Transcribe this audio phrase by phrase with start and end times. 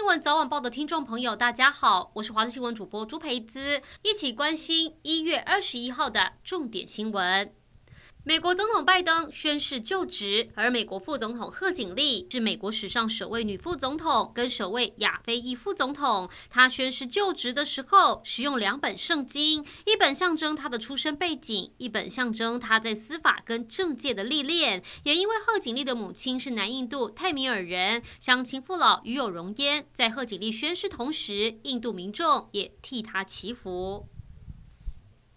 [0.00, 7.52] 新闻早晚报的听众朋友，大家好，我是华视新闻主播朱培姿，一起关心一月二十一号的重点新闻。
[8.30, 16.30] 美国总统拜登宣誓就职，而美国副总统贺锦丽是美国史上首位女副总统跟首位亚非裔副总统。
[16.48, 24.80] 她宣誓就职的时候，使用两本圣经，一本象征她的出身背景，一本象征她在司法跟政界的历练。
[25.02, 29.88] 也因为贺锦丽的母亲是南印度泰米尔人，乡亲父老与有荣焉。
[29.92, 34.06] 在贺锦丽宣誓同时，印度民众也替她祈福。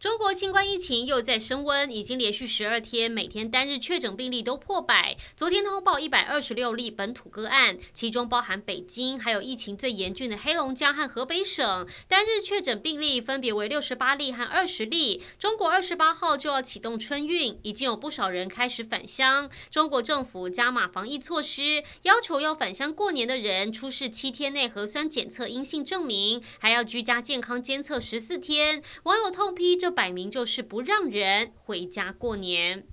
[0.03, 5.16] 中国新冠疫情又在升温，已经连续十二天每天单日确诊病例都破百。
[5.34, 15.23] 昨天通报一百二十六例本土个案，其中包含北京，还有疫情最严峻的黑龙江和河北省，单日确诊病例分别为六十八例和二十例。
[15.39, 19.49] 中国二十八号就要启动春运，已经有不少人开始返乡。
[19.71, 28.84] 中国政府加码防疫措施，要求要返乡过年的人出示七天内核酸检测阴性证明，还要居家健康监测十四天。
[29.04, 29.93] 网友痛批这。
[29.94, 32.88] 摆明就是不让人回家过年。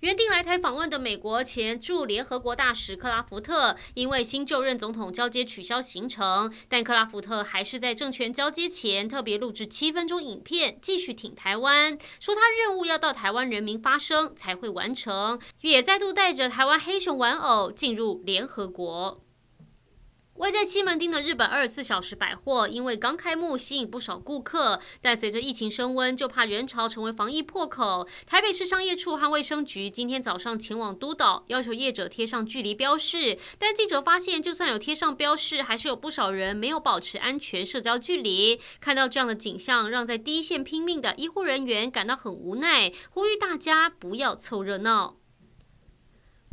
[0.00, 19.25] 原定来台访问的美国前驻联合国大使克拉福特，因为新就任总统交接取消行程，但克拉福特还是在政权交接前特别录制七分钟影片，继续挺台湾，说他任务要到台湾人民发声才会完成，也再度带着台湾黑熊玩偶进入联合国。
[20.38, 28.06] 位在西门町的日本二十四小时百货，因为刚开幕吸引不少顾客，但随着疫情升温，就怕人潮成为防疫破口。
[28.26, 33.38] 台北市商业处和卫生局今天早上前往督导，要求业者贴上距离标示。
[33.58, 38.60] 但记者发现，就算有贴上标示，还是有不少人没有保持安全社交距离。
[38.78, 45.16] 看到这样的景象，让在第一线拼命的医护人员感到很无奈，呼吁大家不要凑热闹。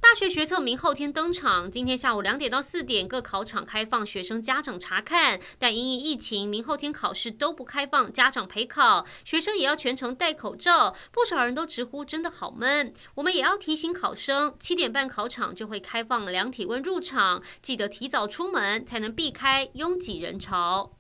[0.04, 10.94] 大学学测明后天登场，今天下午两点到四点，各考场开放学生家长查看，但因疫情，明后天考试都不开放家长陪考，学生也要全程戴口罩。
[11.14, 12.94] 不少人都直呼真的好闷。
[13.16, 20.92] 我们也要提醒考生，七点半考场就会开放量体温入场，记得提早出门，才能避开拥挤人潮。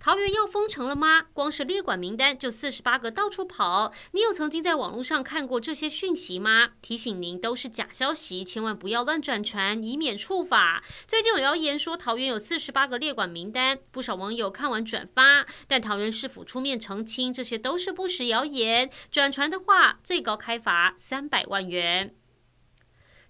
[0.00, 1.22] 桃园要封城了吗？
[1.32, 3.90] 光是列管名单就四十八个，到处跑。
[4.12, 6.72] 你有曾经在网络上看过这些讯息吗？
[6.82, 10.84] 提醒您都是假消息，千万不要乱转传，以免触法。
[11.06, 18.90] 最近有谣言说桃园有四十八个列管名单，不少网友看完转发，但桃园市府出面澄清，这些都是不实谣言。
[19.10, 22.14] 转传的话，最高开罚三百万元。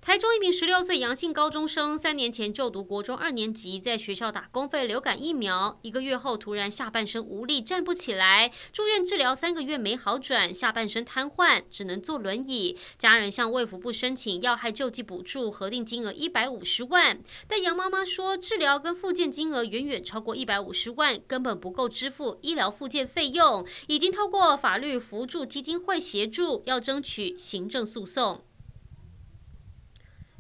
[0.05, 12.77] 台中一名十六岁阳性高中生，三年前就读国中二年级，在学校打公费流感疫苗，一个月后突然下半身无力，站不起来，住院治疗三个月没好转，下半身瘫痪，只能坐轮椅。
[12.99, 28.45] 家人向卫福部申请要害救济补助，核定金额一百五十万，但杨妈妈说，治疗跟复健金额远远超过一百五十万，根本不够支付医疗复健费用，已经透过法律扶助基金会协助，要争取行政诉讼。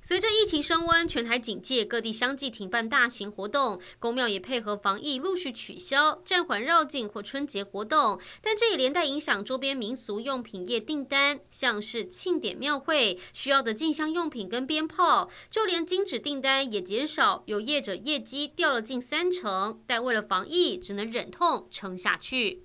[0.06, 8.20] 随着疫情升温，全台警戒，各地相继停办大型活动，宫庙也配合防疫，陆续取消、暂缓绕境或春节活动。
[8.42, 22.64] 但这也连带影响周边民俗用品业订单，像是庆典庙会需要的进香用品跟鞭炮，就连金纸订单也减少，有业者业绩掉了近三成，但为了防疫，只能忍痛撑下去。